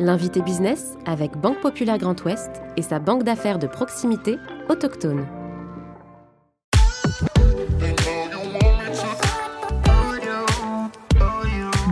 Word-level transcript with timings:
L'invité 0.00 0.42
business 0.42 0.94
avec 1.06 1.36
Banque 1.36 1.60
Populaire 1.60 1.98
Grand 1.98 2.20
Ouest 2.24 2.50
et 2.76 2.82
sa 2.82 2.98
banque 2.98 3.22
d'affaires 3.22 3.60
de 3.60 3.68
proximité 3.68 4.38
autochtone. 4.68 5.24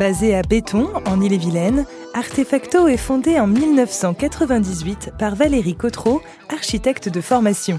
Basé 0.00 0.34
à 0.34 0.42
Béton, 0.42 0.88
en 1.06 1.20
Ille-et-Vilaine, 1.20 1.86
Artefacto 2.12 2.88
est 2.88 2.96
fondé 2.96 3.38
en 3.38 3.46
1998 3.46 5.12
par 5.16 5.36
Valérie 5.36 5.76
Cotreau, 5.76 6.22
architecte 6.52 7.08
de 7.08 7.20
formation. 7.20 7.78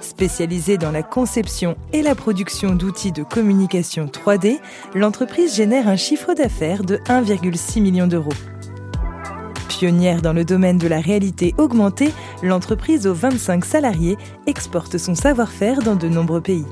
Spécialisée 0.00 0.78
dans 0.78 0.92
la 0.92 1.02
conception 1.02 1.76
et 1.92 2.02
la 2.02 2.14
production 2.14 2.76
d'outils 2.76 3.10
de 3.10 3.24
communication 3.24 4.06
3D, 4.06 4.60
l'entreprise 4.94 5.56
génère 5.56 5.88
un 5.88 5.96
chiffre 5.96 6.34
d'affaires 6.34 6.84
de 6.84 6.98
1,6 6.98 7.82
million 7.82 8.06
d'euros. 8.06 8.30
Pionnière 9.82 10.22
dans 10.22 10.32
le 10.32 10.44
domaine 10.44 10.78
de 10.78 10.86
la 10.86 11.00
réalité 11.00 11.56
augmentée, 11.58 12.12
l'entreprise 12.40 13.08
aux 13.08 13.14
25 13.14 13.64
salariés 13.64 14.16
exporte 14.46 14.96
son 14.96 15.16
savoir-faire 15.16 15.80
dans 15.80 15.96
de 15.96 16.06
nombreux 16.06 16.40
pays. 16.40 16.66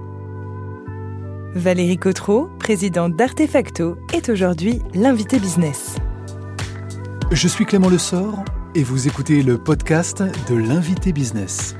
Valérie 1.57 1.97
Cotreau, 1.97 2.49
présidente 2.61 3.17
d'Artefacto, 3.17 3.97
est 4.15 4.29
aujourd'hui 4.29 4.81
l'invité 4.95 5.41
business. 5.41 5.97
Je 7.33 7.49
suis 7.49 7.67
Clément 7.67 7.89
Lessort 7.89 8.45
et 8.77 8.85
vous 8.85 9.09
écoutez 9.09 9.43
le 9.43 9.59
podcast 9.59 10.23
de 10.49 10.55
l'invité 10.55 11.13
business. 11.13 11.75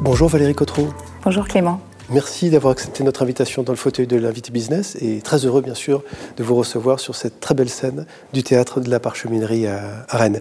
Bonjour 0.00 0.30
Valérie 0.30 0.54
Cotreau. 0.54 0.88
Bonjour 1.22 1.46
Clément. 1.46 1.82
Merci 2.08 2.50
d'avoir 2.50 2.70
accepté 2.70 3.02
notre 3.02 3.22
invitation 3.22 3.64
dans 3.64 3.72
le 3.72 3.76
fauteuil 3.76 4.06
de 4.06 4.16
l'invité 4.16 4.52
business 4.52 4.96
et 5.00 5.20
très 5.22 5.44
heureux 5.44 5.60
bien 5.60 5.74
sûr 5.74 6.04
de 6.36 6.44
vous 6.44 6.54
recevoir 6.54 7.00
sur 7.00 7.16
cette 7.16 7.40
très 7.40 7.52
belle 7.52 7.68
scène 7.68 8.06
du 8.32 8.44
théâtre 8.44 8.80
de 8.80 8.88
la 8.88 9.00
Parcheminerie 9.00 9.66
à, 9.66 10.04
Rennes. 10.10 10.40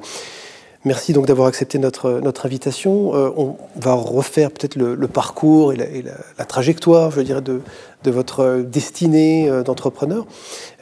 Merci 0.84 1.14
donc 1.14 1.26
d'avoir 1.26 1.48
accepté 1.48 1.80
notre, 1.80 2.20
notre 2.22 2.46
invitation. 2.46 3.16
Euh, 3.16 3.32
on 3.36 3.58
va 3.78 3.94
refaire 3.94 4.52
peut-être 4.52 4.76
le, 4.76 5.08
parcours 5.08 5.74
et, 5.74 5.76
la, 5.76 5.86
la, 6.38 6.46
trajectoire, 6.46 7.10
je 7.10 7.22
dirais, 7.22 7.42
de, 7.42 7.62
de 8.06 8.12
votre 8.12 8.62
destinée 8.62 9.50
euh, 9.50 9.64
d'entrepreneur. 9.64 10.26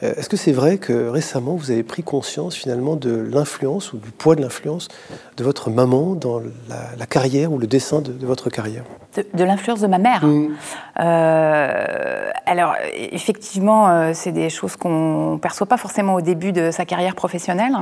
Euh, 0.02 0.14
est-ce 0.16 0.28
que 0.28 0.36
c'est 0.36 0.52
vrai 0.52 0.78
que 0.78 1.08
récemment, 1.08 1.56
vous 1.56 1.70
avez 1.70 1.82
pris 1.82 2.02
conscience 2.02 2.54
finalement 2.54 2.96
de 2.96 3.10
l'influence 3.10 3.92
ou 3.92 3.96
du 3.96 4.10
poids 4.10 4.36
de 4.36 4.42
l'influence 4.42 4.88
de 5.36 5.44
votre 5.44 5.70
maman 5.70 6.14
dans 6.14 6.40
la, 6.68 7.06
carrière 7.06 7.52
ou 7.52 7.58
le 7.58 7.66
dessin 7.66 8.00
de, 8.00 8.14
votre 8.26 8.50
carrière? 8.50 8.84
De, 9.34 9.44
l'influence 9.44 9.80
de 9.80 9.86
ma 9.86 9.98
mère 9.98 10.24
mmh. 10.24 10.48
euh, 11.00 12.30
Alors, 12.46 12.74
effectivement, 12.94 14.12
c'est 14.12 14.32
des 14.32 14.50
choses 14.50 14.76
qu'on 14.76 15.34
ne 15.34 15.38
perçoit 15.38 15.66
pas 15.66 15.76
forcément 15.76 16.14
au 16.14 16.20
début 16.20 16.52
de 16.52 16.70
sa 16.70 16.84
carrière 16.84 17.14
professionnelle, 17.14 17.76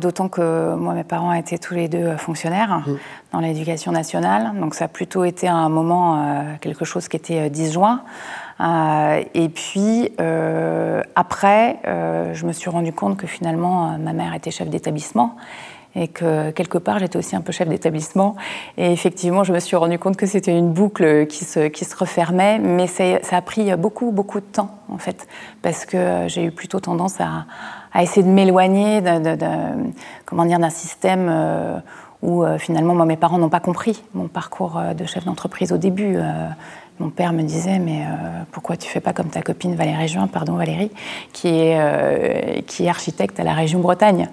d'autant 0.00 0.28
que 0.28 0.74
moi, 0.74 0.94
mes 0.94 1.04
parents 1.04 1.32
étaient 1.32 1.58
tous 1.58 1.74
les 1.74 1.88
deux 1.88 2.16
fonctionnaires 2.16 2.82
mmh. 2.86 2.94
Dans 3.34 3.40
l'éducation 3.40 3.90
nationale, 3.90 4.52
donc 4.60 4.76
ça 4.76 4.84
a 4.84 4.88
plutôt 4.88 5.24
été 5.24 5.48
un 5.48 5.68
moment, 5.68 6.56
quelque 6.60 6.84
chose 6.84 7.08
qui 7.08 7.16
était 7.16 7.50
disjoint. 7.50 8.02
Euh, 8.60 9.22
et 9.34 9.48
puis 9.48 10.10
euh, 10.20 11.02
après, 11.16 11.80
euh, 11.86 12.34
je 12.34 12.46
me 12.46 12.52
suis 12.52 12.70
rendu 12.70 12.92
compte 12.92 13.16
que 13.16 13.26
finalement, 13.26 13.98
ma 13.98 14.12
mère 14.12 14.34
était 14.34 14.50
chef 14.50 14.68
d'établissement 14.68 15.36
et 15.96 16.08
que 16.08 16.50
quelque 16.50 16.78
part 16.78 16.98
j'étais 16.98 17.16
aussi 17.16 17.36
un 17.36 17.40
peu 17.40 17.52
chef 17.52 17.68
d'établissement. 17.68 18.36
Et 18.76 18.92
effectivement, 18.92 19.44
je 19.44 19.52
me 19.52 19.60
suis 19.60 19.76
rendu 19.76 19.98
compte 19.98 20.16
que 20.16 20.26
c'était 20.26 20.56
une 20.56 20.72
boucle 20.72 21.26
qui 21.26 21.44
se, 21.44 21.68
qui 21.68 21.84
se 21.84 21.96
refermait, 21.96 22.58
mais 22.58 22.86
ça 22.86 23.36
a 23.36 23.42
pris 23.42 23.74
beaucoup, 23.76 24.10
beaucoup 24.12 24.40
de 24.40 24.46
temps 24.46 24.70
en 24.88 24.98
fait, 24.98 25.26
parce 25.62 25.84
que 25.84 26.24
j'ai 26.26 26.44
eu 26.44 26.50
plutôt 26.50 26.80
tendance 26.80 27.20
à, 27.20 27.46
à 27.92 28.02
essayer 28.02 28.24
de 28.24 28.30
m'éloigner 28.30 29.00
dire, 29.02 29.20
d'un 30.58 30.70
système 30.70 31.82
où 32.24 32.44
finalement 32.58 32.94
moi, 32.94 33.06
mes 33.06 33.16
parents 33.16 33.38
n'ont 33.38 33.48
pas 33.48 33.60
compris 33.60 34.02
mon 34.14 34.28
parcours 34.28 34.80
de 34.96 35.04
chef 35.04 35.24
d'entreprise 35.24 35.72
au 35.72 35.76
début. 35.76 36.18
Mon 37.00 37.10
père 37.10 37.32
me 37.32 37.42
disait, 37.42 37.80
mais 37.80 38.02
euh, 38.02 38.44
pourquoi 38.52 38.76
tu 38.76 38.88
fais 38.88 39.00
pas 39.00 39.12
comme 39.12 39.28
ta 39.28 39.42
copine 39.42 39.74
Valérie 39.74 40.06
Juin, 40.06 40.28
pardon 40.28 40.54
Valérie, 40.54 40.92
euh, 41.44 42.60
qui 42.66 42.84
est 42.84 42.88
architecte 42.88 43.40
à 43.40 43.42
la 43.42 43.52
région 43.52 43.80
Bretagne 43.80 44.28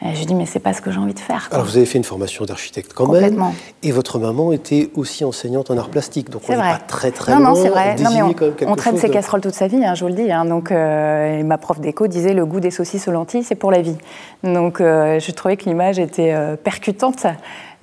et 0.00 0.14
je 0.14 0.24
dis, 0.24 0.34
mais 0.34 0.46
c'est 0.46 0.60
pas 0.60 0.72
ce 0.72 0.80
que 0.80 0.92
j'ai 0.92 0.98
envie 0.98 1.14
de 1.14 1.18
faire. 1.18 1.48
Alors, 1.50 1.64
vous 1.64 1.76
avez 1.76 1.86
fait 1.86 1.98
une 1.98 2.04
formation 2.04 2.44
d'architecte 2.44 2.92
quand 2.94 3.06
Complètement. 3.06 3.46
même. 3.46 3.54
Et 3.82 3.90
votre 3.90 4.20
maman 4.20 4.52
était 4.52 4.90
aussi 4.94 5.24
enseignante 5.24 5.72
en 5.72 5.76
art 5.76 5.88
plastique. 5.88 6.30
Donc, 6.30 6.42
on 6.48 6.52
n'est 6.52 6.58
pas 6.58 6.78
très, 6.78 7.10
très 7.10 7.32
non, 7.32 7.40
loin. 7.40 7.48
Non, 7.50 7.54
c'est 7.56 7.68
vrai. 7.68 7.96
Non, 7.96 8.10
mais 8.12 8.66
on, 8.66 8.76
traîne 8.76 8.96
ses 8.96 9.10
casseroles 9.10 9.40
toute 9.40 9.54
sa 9.54 9.66
vie, 9.66 9.84
hein, 9.84 9.94
je 9.96 10.04
vous 10.04 10.08
le 10.08 10.14
dis. 10.14 10.30
Hein. 10.30 10.44
donc, 10.44 10.70
euh, 10.70 11.42
ma 11.42 11.58
prof 11.58 11.80
d'éco 11.80 12.06
disait, 12.06 12.32
le 12.32 12.46
goût 12.46 12.60
des 12.60 12.70
saucisses 12.70 13.08
aux 13.08 13.12
lentilles, 13.12 13.42
c'est 13.42 13.56
pour 13.56 13.72
la 13.72 13.82
vie. 13.82 13.96
Donc, 14.44 14.78
je 14.78 15.30
trouvais 15.32 15.56
que 15.56 15.64
l'image 15.64 15.98
était 15.98 16.34
percutante. 16.62 17.26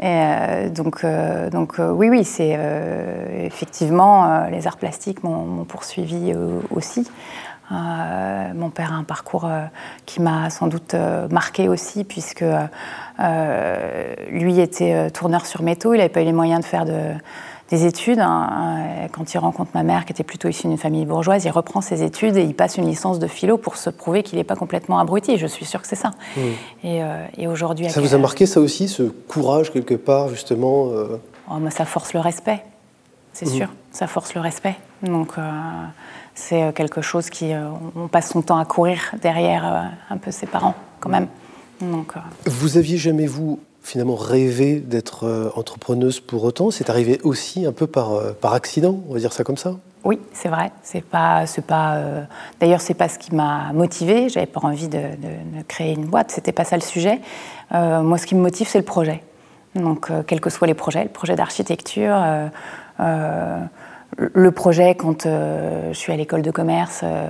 Et 0.02 0.70
donc, 0.74 1.06
donc 1.52 1.76
oui, 1.80 2.10
oui, 2.10 2.24
c'est 2.24 2.58
effectivement 3.44 4.46
les 4.50 4.68
arts 4.68 4.78
plastiques 4.78 5.24
m'ont 5.24 5.66
poursuivi 5.66 6.34
aussi. 6.72 7.08
Euh, 7.72 8.54
mon 8.54 8.70
père 8.70 8.94
a 8.94 8.96
un 8.96 9.04
parcours 9.04 9.46
euh, 9.46 9.64
qui 10.06 10.22
m'a 10.22 10.50
sans 10.50 10.68
doute 10.68 10.94
euh, 10.94 11.28
marqué 11.30 11.68
aussi, 11.68 12.04
puisque 12.04 12.46
lui 14.30 14.60
était 14.60 15.10
tourneur 15.12 15.46
sur 15.46 15.62
métaux, 15.62 15.94
il 15.94 15.98
n'avait 15.98 16.10
pas 16.10 16.22
eu 16.22 16.26
les 16.26 16.34
moyens 16.34 16.60
de 16.60 16.66
faire 16.66 16.86
des 16.86 17.86
études. 17.86 18.20
Hein. 18.20 19.08
Quand 19.14 19.34
il 19.34 19.38
rencontre 19.38 19.72
ma 19.74 19.84
mère, 19.84 20.06
qui 20.06 20.12
était 20.12 20.24
plutôt 20.24 20.50
issue 20.50 20.68
d'une 20.68 20.78
famille 20.78 21.06
bourgeoise, 21.06 21.46
il 21.46 21.50
reprend 21.50 21.80
ses 21.80 22.04
études 22.04 22.36
et 22.36 22.44
il 22.44 22.54
passe 22.54 22.78
une 22.78 22.86
licence 22.86 23.18
de 23.18 23.28
philo 23.28 23.58
pour 23.58 23.78
se 23.78 23.90
prouver 23.90 24.22
qu'il 24.22 24.38
n'est 24.38 24.44
pas 24.44 24.58
complètement 24.58 25.00
abruti. 25.00 25.38
Je 25.38 25.48
suis 25.48 25.64
sûre 25.64 25.82
que 25.82 25.88
c'est 25.88 25.96
ça. 25.96 26.12
Mmh. 26.36 26.42
Et, 27.38 27.48
aujourd'hui... 27.48 27.90
Ça 27.90 28.02
vous 28.02 28.14
a 28.14 28.18
marqué 28.18 28.46
ça 28.46 28.60
aussi, 28.60 28.90
ce 28.90 29.04
courage 29.04 29.72
quelque 29.72 29.96
part, 29.96 30.28
justement 30.28 30.90
oh, 31.50 31.70
Ça 31.70 31.86
force 31.86 32.14
le 32.14 32.20
respect, 32.20 32.64
c'est 33.32 33.46
mmh. 33.46 33.50
sûr. 33.50 33.70
Ça 33.92 34.08
force 34.08 34.34
le 34.34 34.42
respect. 34.42 34.76
Donc 35.04 35.36
c'est 36.36 36.62
euh, 36.62 36.72
quelque 36.72 37.02
chose 37.02 37.30
qui. 37.30 37.54
Euh, 37.54 37.70
on 37.96 38.08
passe 38.08 38.30
son 38.30 38.42
temps 38.42 38.58
à 38.58 38.66
courir 38.66 39.16
derrière 39.22 39.66
euh, 39.66 40.14
un 40.14 40.18
peu 40.18 40.32
ses 40.32 40.46
parents, 40.46 40.76
quand 41.00 41.10
même. 41.10 41.28
Donc, 41.82 42.14
vous 42.46 42.78
aviez 42.78 42.98
jamais, 42.98 43.26
vous, 43.26 43.60
finalement 43.82 44.16
rêvé 44.16 44.80
d'être 44.80 45.52
entrepreneuse 45.56 46.22
pour 46.22 46.44
autant? 46.46 46.72
C'est 46.72 46.90
arrivé 46.90 47.20
aussi 47.24 47.66
un 47.66 47.74
peu 47.74 47.86
par, 47.86 48.34
par 48.36 48.54
accident, 48.54 49.02
on 49.10 49.14
va 49.14 49.20
dire 49.20 49.34
ça 49.34 49.44
comme 49.44 49.58
ça? 49.58 49.76
Oui, 50.06 50.20
c'est 50.32 50.48
vrai. 50.48 50.72
C'est 50.84 51.04
pas, 51.04 51.46
c'est 51.48 51.66
pas. 51.66 52.00
D'ailleurs, 52.62 52.80
c'est 52.80 52.94
pas 52.94 53.10
ce 53.10 53.20
qui 53.20 53.36
m'a 53.36 53.74
motivée. 53.74 54.30
J'avais 54.30 54.46
pas 54.46 54.62
envie 54.64 54.88
de, 54.88 55.00
de, 55.00 55.64
créer 55.68 55.94
une 55.94 56.06
boîte. 56.06 56.32
C'était 56.32 56.54
pas 56.54 56.64
ça 56.64 56.78
le 56.78 56.82
sujet. 56.82 57.20
moi, 57.72 58.18
ce 58.18 58.26
qui 58.26 58.36
me 58.36 58.42
motive, 58.42 58.68
c'est 58.70 58.80
le 58.80 58.86
projet. 58.86 59.22
Donc, 59.76 60.10
quels 60.28 60.40
que 60.40 60.50
soient 60.50 60.68
les 60.68 60.76
projets, 60.76 61.04
le 61.04 61.10
projet 61.10 61.36
d'architecture, 61.36 62.16
le 64.18 64.52
projet 64.52 64.96
quand 64.96 65.26
euh, 65.26 65.90
je 65.92 65.98
suis 65.98 66.14
à 66.14 66.16
l'école 66.16 66.42
de 66.42 66.52
commerce, 66.52 67.02
euh, 67.04 67.28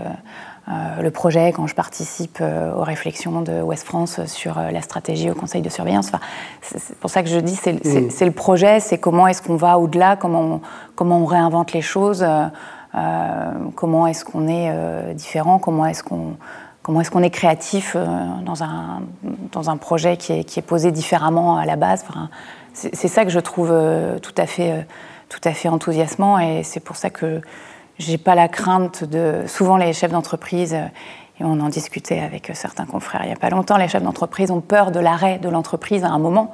euh, 0.68 1.02
le 1.02 1.12
projet 1.12 1.52
quand 1.52 1.68
je 1.68 1.76
participe 1.76 2.42
aux 2.42 2.84
réflexions 2.84 3.42
de 3.42 3.62
West 3.62 3.86
France 3.86 4.20
sur 4.26 4.60
la 4.60 4.82
stratégie 4.82 5.30
au 5.30 5.36
conseil 5.36 5.62
de 5.62 5.70
surveillance. 5.70 6.08
Enfin, 6.08 6.20
c'est 6.62 6.96
pour 6.98 7.10
ça 7.10 7.22
que 7.22 7.30
je 7.30 7.38
dis 7.38 7.56
c'est 7.56 7.74
mm. 7.74 8.26
le 8.26 8.32
projet, 8.32 8.80
c'est 8.80 8.98
comment 8.98 9.28
est-ce 9.28 9.44
qu'on 9.44 9.58
va 9.58 9.78
au-delà, 9.78 10.16
comment 10.16 10.42
on, 10.42 10.62
comment 10.96 11.20
on 11.20 11.26
réinvente 11.26 11.72
les 11.74 11.84
choses, 11.84 12.26
comment 13.76 14.08
est-ce 14.08 14.26
qu'on 14.26 14.48
est, 14.48 15.14
différent, 15.14 15.60
comment 15.60 15.86
est-ce 15.86 16.04
qu'on 16.04 16.36
comment 16.82 17.02
est-ce 17.02 17.12
qu'on 17.12 17.24
est 17.24 17.32
créatif 17.32 17.96
dans, 18.44 18.64
un, 18.64 19.02
dans 19.52 19.70
un 19.70 19.78
projet 19.78 20.18
qui 20.18 20.34
est, 20.34 20.44
qui 20.44 20.60
est 20.60 20.64
posé 20.64 20.92
différemment 20.92 21.58
à 21.58 21.66
la 21.66 21.76
base. 21.76 22.04
Enfin, 22.08 22.30
c'est 22.74 23.08
ça 23.08 23.24
que 23.24 23.32
je 23.32 23.40
trouve 23.40 23.72
tout 24.22 24.36
à 24.36 24.48
fait 24.48 24.86
tout 25.30 25.42
à 25.44 25.54
fait 25.54 25.70
enthousiasmant 25.70 26.40
et 26.40 26.64
c'est 26.64 26.80
pour 26.80 26.96
ça 26.96 27.10
que 27.10 27.42
j'ai 27.98 28.18
pas 28.18 28.36
la 28.36 28.48
crainte 28.48 29.04
de. 29.04 29.44
Souvent, 29.48 29.78
les 29.78 29.94
chefs 29.94 30.12
d'entreprise, 30.12 30.74
euh, 30.74 30.86
et 31.40 31.44
on 31.44 31.60
en 31.60 31.70
discutait 31.70 32.20
avec 32.20 32.52
certains 32.54 32.86
confrères 32.86 33.22
il 33.24 33.28
n'y 33.28 33.34
a 33.34 33.38
pas 33.38 33.50
longtemps, 33.50 33.78
les 33.78 33.88
chefs 33.88 34.04
d'entreprise 34.04 34.52
ont 34.52 34.62
peur 34.62 34.92
de 34.92 35.00
l'arrêt 35.00 35.38
de 35.38 35.50
l'entreprise 35.50 36.04
à 36.04 36.10
un 36.10 36.20
moment. 36.20 36.52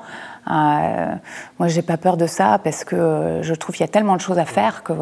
Euh, 0.50 1.14
moi, 1.60 1.68
j'ai 1.68 1.84
pas 1.84 1.98
peur 1.98 2.18
de 2.18 2.26
ça 2.26 2.60
parce 2.64 2.84
que 2.84 2.96
euh, 2.96 3.44
je 3.44 3.54
trouve 3.54 3.76
qu'il 3.76 3.84
y 3.84 3.90
a 3.90 3.92
tellement 3.92 4.16
de 4.16 4.22
choses 4.22 4.40
à 4.40 4.46
faire 4.46 4.84
que. 4.84 4.94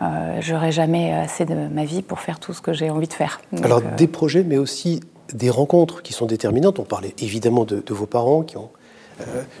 Euh, 0.00 0.40
j'aurai 0.40 0.70
jamais 0.70 1.12
assez 1.12 1.44
de 1.44 1.54
ma 1.54 1.84
vie 1.84 2.02
pour 2.02 2.20
faire 2.20 2.38
tout 2.38 2.52
ce 2.52 2.60
que 2.60 2.72
j'ai 2.72 2.88
envie 2.88 3.08
de 3.08 3.12
faire. 3.12 3.40
Alors 3.64 3.82
des 3.82 4.06
projets, 4.06 4.44
mais 4.44 4.56
aussi 4.56 5.00
des 5.34 5.50
rencontres 5.50 6.02
qui 6.02 6.12
sont 6.12 6.26
déterminantes. 6.26 6.78
On 6.78 6.84
parlait 6.84 7.14
évidemment 7.18 7.64
de, 7.64 7.82
de 7.84 7.94
vos 7.94 8.06
parents 8.06 8.42
qui 8.42 8.56
ont 8.56 8.70
euh, 8.74 8.77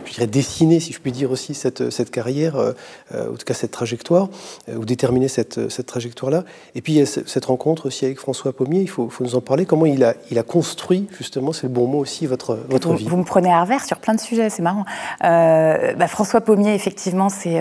je 0.04 0.14
dirais, 0.14 0.26
dessiner, 0.26 0.80
si 0.80 0.92
je 0.92 1.00
puis 1.00 1.12
dire 1.12 1.30
aussi, 1.30 1.54
cette, 1.54 1.90
cette 1.90 2.10
carrière, 2.10 2.56
euh, 2.56 2.72
euh, 3.14 3.32
en 3.32 3.36
tout 3.36 3.44
cas 3.44 3.54
cette 3.54 3.70
trajectoire, 3.70 4.28
ou 4.74 4.84
déterminer 4.84 5.28
cette, 5.28 5.70
cette 5.70 5.86
trajectoire-là. 5.86 6.44
Et 6.74 6.82
puis 6.82 6.94
il 6.94 6.98
y 6.98 7.02
a 7.02 7.06
cette 7.06 7.44
rencontre 7.44 7.86
aussi 7.86 8.04
avec 8.04 8.18
François 8.18 8.52
Pommier, 8.52 8.80
il 8.80 8.88
faut, 8.88 9.08
faut 9.08 9.24
nous 9.24 9.34
en 9.34 9.40
parler. 9.40 9.66
Comment 9.66 9.86
il 9.86 10.04
a, 10.04 10.14
il 10.30 10.38
a 10.38 10.42
construit, 10.42 11.08
justement, 11.16 11.52
c'est 11.52 11.64
le 11.64 11.72
bon 11.72 11.86
mot 11.86 11.98
aussi, 11.98 12.26
votre, 12.26 12.58
votre 12.68 12.94
vie 12.94 13.06
Vous 13.06 13.16
me 13.16 13.24
prenez 13.24 13.52
à 13.52 13.62
revers 13.62 13.84
sur 13.84 13.98
plein 13.98 14.14
de 14.14 14.20
sujets, 14.20 14.50
c'est 14.50 14.62
marrant. 14.62 14.84
bah, 15.20 16.08
François 16.08 16.40
Pommier, 16.40 16.74
effectivement, 16.74 17.28
c'est 17.28 17.58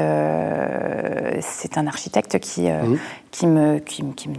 c'est 1.41 1.77
un 1.77 1.87
architecte 1.87 2.39
qui, 2.39 2.69
mmh 2.69 2.97
qui 3.37 3.47
me, 3.47 3.81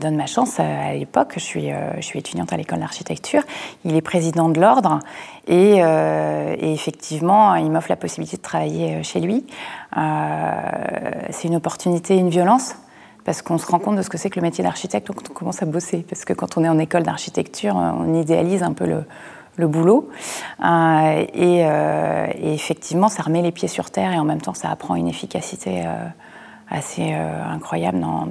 donne 0.00 0.16
ma 0.16 0.26
chance 0.26 0.58
à, 0.58 0.92
l'époque. 0.94 1.32
Je 1.34 1.40
suis, 1.40 1.70
je 1.96 2.02
suis 2.02 2.18
étudiante 2.18 2.52
à 2.52 2.56
l'école 2.56 2.80
d'architecture. 2.80 3.42
Il 3.84 3.94
est 3.94 4.02
président 4.02 4.48
de 4.48 4.60
l'ordre 4.60 4.98
et, 5.46 5.78
et, 5.78 6.72
effectivement, 6.72 7.54
il 7.54 7.70
m'offre 7.70 7.90
la 7.90 7.96
possibilité 7.96 8.36
de 8.36 8.42
travailler 8.42 9.02
chez 9.02 9.20
lui. 9.20 9.46
c'est 9.94 11.48
une 11.48 11.56
opportunité, 11.56 12.16
une 12.16 12.30
violence 12.30 12.74
parce 13.28 13.42
qu'on 13.42 13.58
se 13.58 13.66
rend 13.66 13.78
compte 13.78 13.96
de 13.96 14.00
ce 14.00 14.08
que 14.08 14.16
c'est 14.16 14.30
que 14.30 14.40
le 14.40 14.42
métier 14.42 14.64
d'architecte 14.64 15.08
quand 15.08 15.30
on 15.30 15.34
commence 15.34 15.62
à 15.62 15.66
bosser. 15.66 15.98
Parce 16.08 16.24
que 16.24 16.32
quand 16.32 16.56
on 16.56 16.64
est 16.64 16.68
en 16.70 16.78
école 16.78 17.02
d'architecture, 17.02 17.76
on 17.76 18.14
idéalise 18.14 18.62
un 18.62 18.72
peu 18.72 18.86
le, 18.86 19.66
boulot. 19.66 20.08
Euh, 20.64 21.26
euh, 21.36 22.26
et, 22.34 22.54
effectivement, 22.54 23.08
ça 23.08 23.22
remet 23.22 23.42
les 23.42 23.52
pieds 23.52 23.68
sur 23.68 23.90
terre 23.90 24.14
et 24.14 24.18
en 24.18 24.24
même 24.24 24.40
temps, 24.40 24.54
ça 24.54 24.70
apprend 24.70 24.94
une 24.94 25.08
efficacité 25.08 25.82
euh, 25.84 26.06
assez 26.70 27.12
incroyable 27.12 28.00
dans, 28.00 28.26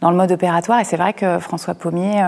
dans, 0.00 0.10
le 0.10 0.16
mode 0.16 0.32
opératoire. 0.32 0.80
Et 0.80 0.84
c'est 0.84 0.96
vrai 0.96 1.12
que 1.12 1.38
François 1.38 1.74
Pommier, 1.74 2.22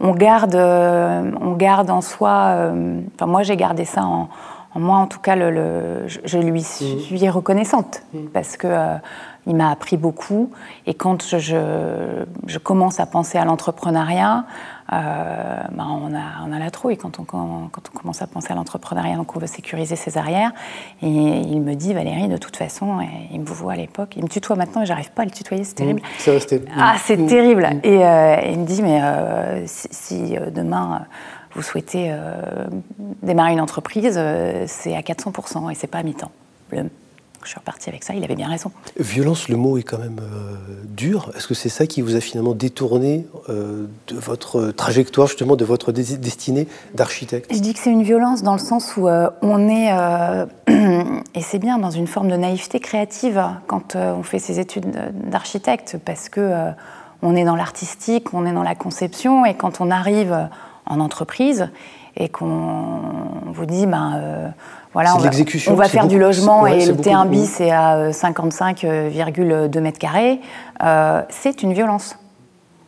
on, 0.00 0.12
garde, 0.12 0.54
on 0.54 1.52
garde 1.52 1.90
en 1.90 2.00
soi, 2.00 2.70
enfin 3.14 3.26
moi 3.26 3.42
j'ai 3.42 3.56
gardé 3.56 3.84
ça 3.84 4.04
en, 4.04 4.28
moi 4.74 4.98
en 4.98 5.06
tout 5.06 5.18
cas, 5.18 5.36
le, 5.36 6.06
je, 6.06 6.38
lui 6.38 6.60
mmh. 6.60 7.00
suis 7.00 7.28
reconnaissante 7.28 8.02
mmh. 8.14 8.18
parce 8.32 8.56
que 8.56 8.68
il 9.48 9.56
m'a 9.56 9.70
appris 9.70 9.96
beaucoup. 9.96 10.50
Et 10.86 10.94
quand 10.94 11.36
je, 11.36 12.24
je, 12.46 12.58
commence 12.58 13.00
à 13.00 13.06
penser 13.06 13.38
à 13.38 13.44
l'entrepreneuriat, 13.44 14.44
euh, 14.92 15.60
ben 15.70 15.86
on, 15.86 16.14
a, 16.14 16.46
on 16.46 16.52
a 16.52 16.58
la 16.58 16.70
trouille 16.70 16.96
quand 16.96 17.18
on, 17.18 17.24
quand 17.24 17.90
on 17.94 17.98
commence 17.98 18.22
à 18.22 18.26
penser 18.26 18.52
à 18.52 18.54
l'entrepreneuriat, 18.54 19.16
donc 19.16 19.36
on 19.36 19.38
veut 19.38 19.46
sécuriser 19.46 19.96
ses 19.96 20.16
arrières. 20.16 20.52
Et 21.02 21.08
il 21.08 21.60
me 21.60 21.74
dit, 21.74 21.92
Valérie, 21.92 22.28
de 22.28 22.36
toute 22.36 22.56
façon, 22.56 22.98
il 23.32 23.40
me 23.40 23.44
voit 23.44 23.74
à 23.74 23.76
l'époque, 23.76 24.14
il 24.16 24.24
me 24.24 24.28
tutoie 24.28 24.56
maintenant, 24.56 24.80
mais 24.80 24.86
j'arrive 24.86 25.10
pas 25.10 25.22
à 25.22 25.24
le 25.26 25.30
tutoyer, 25.30 25.64
c'est 25.64 25.74
terrible. 25.74 26.00
Mmh, 26.00 26.18
c'est 26.18 26.30
resté. 26.30 26.62
Ah, 26.76 26.96
c'est 26.98 27.16
mmh. 27.16 27.26
terrible. 27.26 27.66
Mmh. 27.66 27.80
Et, 27.82 28.04
euh, 28.04 28.36
il 28.50 28.58
me 28.60 28.66
dit, 28.66 28.82
mais 28.82 29.00
euh, 29.02 29.62
si, 29.66 30.36
demain 30.54 31.06
vous 31.54 31.62
souhaitez 31.62 32.14
démarrer 33.22 33.52
une 33.52 33.60
entreprise, 33.60 34.20
c'est 34.66 34.94
à 34.94 35.00
400% 35.00 35.72
et 35.72 35.74
c'est 35.74 35.86
pas 35.86 35.98
à 35.98 36.02
mi-temps 36.02 36.30
je 37.44 37.50
suis 37.50 37.58
repartie 37.58 37.88
avec 37.88 38.04
ça, 38.04 38.14
il 38.14 38.24
avait 38.24 38.34
bien 38.34 38.48
raison. 38.48 38.70
Violence, 38.98 39.48
le 39.48 39.56
mot 39.56 39.78
est 39.78 39.82
quand 39.82 39.98
même 39.98 40.20
euh, 40.20 40.56
dur. 40.88 41.30
Est-ce 41.36 41.46
que 41.46 41.54
c'est 41.54 41.68
ça 41.68 41.86
qui 41.86 42.02
vous 42.02 42.16
a 42.16 42.20
finalement 42.20 42.54
détourné 42.54 43.26
euh, 43.48 43.86
de 44.08 44.16
votre 44.16 44.70
trajectoire, 44.70 45.28
justement, 45.28 45.56
de 45.56 45.64
votre 45.64 45.92
destinée 45.92 46.66
d'architecte? 46.94 47.52
Je 47.52 47.60
dis 47.60 47.72
que 47.72 47.80
c'est 47.80 47.90
une 47.90 48.02
violence 48.02 48.42
dans 48.42 48.52
le 48.52 48.58
sens 48.58 48.96
où 48.96 49.08
euh, 49.08 49.30
on 49.42 49.68
est, 49.68 49.90
et 51.34 51.40
c'est 51.40 51.58
bien, 51.58 51.78
dans 51.78 51.90
une 51.90 52.06
forme 52.06 52.28
de 52.28 52.36
naïveté 52.36 52.80
créative 52.80 53.42
quand 53.66 53.96
on 53.96 54.22
fait 54.22 54.38
ses 54.38 54.58
études 54.58 54.90
d'architecte, 55.30 55.96
parce 56.04 56.28
que 56.28 56.72
on 57.22 57.34
est 57.34 57.44
dans 57.44 57.56
l'artistique, 57.56 58.34
on 58.34 58.46
est 58.46 58.52
dans 58.52 58.62
la 58.62 58.74
conception, 58.74 59.44
et 59.44 59.54
quand 59.54 59.80
on 59.80 59.90
arrive 59.90 60.48
en 60.86 61.00
entreprise 61.00 61.68
et 62.18 62.28
qu'on 62.28 63.00
vous 63.52 63.66
dit, 63.66 63.86
ben 63.86 64.52
voilà, 64.94 65.14
on 65.16 65.18
va, 65.18 65.30
on 65.68 65.74
va 65.74 65.88
faire 65.88 66.06
du 66.06 66.18
logement 66.18 66.66
et 66.66 66.86
le 66.86 66.94
T1 66.94 67.28
bis 67.28 67.60
est 67.60 67.70
à 67.70 68.10
55,2 68.10 68.86
euh, 68.86 69.80
mètres 69.80 69.98
carrés. 69.98 70.40
Euh, 70.82 71.22
c'est 71.28 71.62
une 71.62 71.72
violence. 71.72 72.16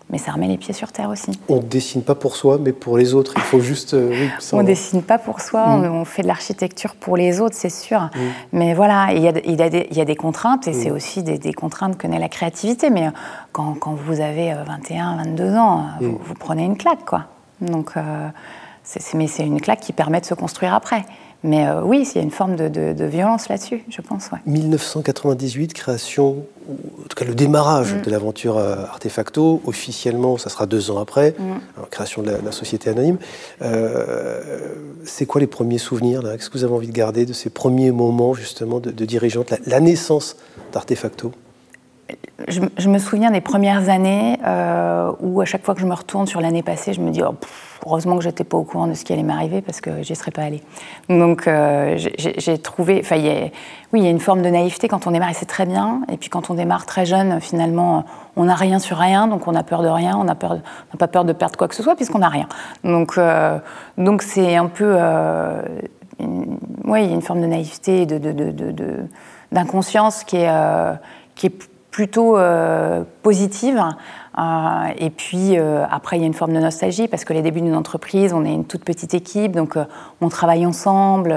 Mais 0.09 0.19
ça 0.19 0.32
remet 0.32 0.49
les 0.49 0.56
pieds 0.56 0.75
sur 0.75 0.91
terre 0.91 1.09
aussi. 1.09 1.31
On 1.49 1.56
ne 1.56 1.61
dessine 1.61 2.03
pas 2.03 2.17
pour 2.17 2.35
soi, 2.35 2.59
mais 2.61 2.73
pour 2.73 2.99
les 2.99 3.15
autres. 3.15 3.35
Il 3.37 3.43
faut 3.43 3.61
juste. 3.61 3.94
Euh, 3.94 4.27
on 4.53 4.56
ne 4.56 4.67
dessine 4.67 5.03
pas 5.03 5.19
pour 5.19 5.41
soi, 5.41 5.76
mm. 5.76 5.85
on, 5.85 6.05
fait 6.05 6.23
de 6.23 6.26
l'architecture 6.26 6.97
pour 6.97 7.17
les 7.17 7.41
autres, 7.41 7.55
c'est 7.55 7.71
sûr. 7.71 8.00
Mm. 8.00 8.19
Mais 8.55 8.75
voilà, 8.75 9.12
il 9.12 9.23
y, 9.23 9.29
a, 9.29 9.33
il, 9.44 9.55
y 9.55 10.00
a 10.00 10.05
des, 10.05 10.17
contraintes, 10.17 10.67
et 10.67 10.73
c'est 10.73 10.91
mm. 10.91 10.94
aussi 10.94 11.23
des, 11.23 11.53
contraintes 11.53 11.97
que 11.97 12.09
naît 12.09 12.19
la 12.19 12.29
créativité. 12.29 12.91
Mais 12.91 13.09
quand, 13.53 13.76
vous 14.05 14.21
avez 14.21 14.53
21, 14.67 15.19
22 15.19 15.55
ans, 15.55 15.85
vous, 16.00 16.35
prenez 16.35 16.65
une 16.65 16.76
claque, 16.76 17.05
quoi. 17.05 17.26
Donc, 17.61 17.93
mais 19.15 19.27
c'est 19.27 19.45
une 19.45 19.61
claque 19.61 19.81
qui 19.81 19.93
permet 19.93 20.21
de 20.21 20.27
se 20.27 20.35
construire 20.35 20.75
après. 20.75 21.05
Mais 21.43 21.67
euh, 21.67 21.81
oui, 21.83 22.07
il 22.07 22.17
y 22.17 22.21
a 22.21 22.23
une 22.23 22.31
forme 22.31 22.57
de, 22.57 23.05
violence 23.05 23.49
là-dessus, 23.49 23.83
je 23.89 24.03
pense. 24.03 24.29
1998, 24.45 25.73
création, 25.73 26.45
en 26.69 27.09
tout 27.09 27.17
cas 27.17 27.25
le 27.25 27.35
démarrage 27.35 27.95
mm. 27.95 28.03
de 28.03 28.11
l'aventure 28.11 28.59
euh, 28.59 28.85
Artefacto. 28.85 29.63
Officiellement, 29.65 30.37
ça 30.37 30.51
sera 30.51 30.67
deux 30.67 30.91
ans 30.91 30.99
après, 30.99 31.35
mm. 31.39 31.87
création 31.91 32.23
de 32.23 32.31
la, 32.31 32.53
société 32.53 32.91
anonyme. 32.91 33.17
Euh, 33.63 34.75
c'est 35.07 35.25
quoi 35.25 35.41
les 35.41 35.47
premiers 35.47 35.79
souvenirs 35.79 36.21
Qu'est-ce 36.23 36.51
que 36.51 36.59
vous 36.59 36.65
avez 36.65 36.75
envie 36.75 36.89
de 36.89 36.93
garder 36.93 37.25
de 37.25 37.33
ces 37.33 37.49
premiers 37.49 37.91
moments 37.91 38.35
justement 38.35 38.79
de, 38.79 38.91
dirigeante, 38.91 39.55
la, 39.67 39.81
naissance 39.81 40.37
d'Artefacto? 40.73 41.33
Je, 42.49 42.89
me 42.89 42.99
souviens 42.99 43.31
des 43.31 43.41
premières 43.41 43.89
années 43.89 44.39
où 45.21 45.41
à 45.41 45.45
chaque 45.45 45.65
fois 45.65 45.75
que 45.75 45.81
je 45.81 45.87
me 45.87 45.95
retourne 45.95 46.27
sur 46.27 46.41
l'année 46.41 46.62
passée, 46.62 46.93
je 46.93 47.01
me 47.01 47.11
dis 47.11 47.23
oh, 47.23 47.35
Heureusement 47.87 48.19
que 48.19 48.25
j'étais 48.25 48.45
pas 48.45 48.59
au 48.59 48.65
courant 48.65 48.87
de 48.87 48.95
ce 48.95 49.05
qui 49.05 49.12
allait 49.12 49.23
m'arriver 49.23 49.62
parce 49.62 49.81
que 49.81 50.03
j'y 50.03 50.15
serais 50.15 50.31
pas 50.31 50.43
allée. 50.43 50.62
Donc 51.09 51.47
euh, 51.47 51.97
j'ai 51.97 52.59
trouvé, 52.59 53.01
enfin, 53.03 53.17
oui, 53.17 54.01
il 54.01 54.05
y 54.05 54.07
a 54.07 54.11
une 54.11 54.21
forme 54.21 54.43
de 54.43 54.51
naïveté 54.51 54.87
quand 54.87 55.07
on 55.07 55.12
démarre 55.12 55.31
et 55.31 55.35
c'est 55.35 55.47
très 55.47 55.65
bien. 55.65 56.03
Et 56.12 56.19
puis 56.19 56.29
quand 56.29 56.51
on 56.51 56.55
démarre 56.55 56.85
très 56.85 57.07
jeune, 57.07 57.41
finalement, 57.41 58.05
on 58.37 58.45
n'a 58.45 58.55
rien 58.55 58.79
sur 58.79 58.99
rien, 58.99 59.29
donc 59.29 59.49
on 59.49 59.55
a 59.55 59.62
peur 59.62 59.83
de 59.83 59.89
rien, 59.89 60.17
on 60.19 60.25
n'a 60.25 60.35
pas 60.35 61.09
peur 61.09 61.25
de 61.25 61.33
perdre 61.33 61.57
quoi 61.57 61.69
que 61.69 61.75
ce 61.75 61.83
soit 61.83 61.97
puisqu'on 61.97 62.19
n'a 62.19 62.29
rien. 62.29 62.49
Donc 62.85 63.17
euh, 63.17 63.59
c'est 64.21 64.57
un 64.57 64.67
peu, 64.67 64.97
euh, 64.99 65.62
oui, 66.19 67.05
il 67.05 67.09
y 67.09 67.12
a 67.12 67.15
une 67.15 67.23
forme 67.23 67.41
de 67.41 67.47
naïveté, 67.47 68.05
de 68.05 68.19
d'inconscience 69.53 70.23
qui 70.23 70.37
est 70.37 71.70
plutôt 72.00 72.38
positive. 73.23 73.82
Euh, 74.38 74.93
et 74.99 75.11
puis 75.11 75.58
euh, 75.58 75.85
après, 75.91 76.17
il 76.17 76.20
y 76.20 76.25
a 76.25 76.26
une 76.26 76.35
forme 76.35 76.52
de 76.52 76.61
nostalgie 76.61 77.08
parce 77.08 77.25
que 77.25 77.32
les 77.32 77.43
débuts 77.43 77.61
d'une 77.61 77.75
entreprise, 77.75 78.32
on 78.32 78.44
est 78.44 78.55
une 78.55 78.64
toute 78.64 78.85
petite 78.85 79.12
équipe, 79.14 79.52
donc 79.52 79.76
euh, 79.76 79.85
on 80.20 80.29
travaille 80.29 80.64
ensemble. 80.67 81.35